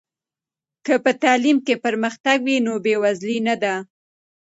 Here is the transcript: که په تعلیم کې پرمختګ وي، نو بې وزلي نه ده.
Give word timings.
که 0.85 0.93
په 1.03 1.11
تعلیم 1.23 1.57
کې 1.65 1.75
پرمختګ 1.85 2.37
وي، 2.45 2.57
نو 2.65 2.73
بې 2.83 2.95
وزلي 3.03 3.39
نه 3.47 3.55
ده. 3.61 3.75